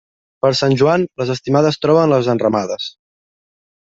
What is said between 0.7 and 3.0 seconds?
Joan, les estimades troben les enramades.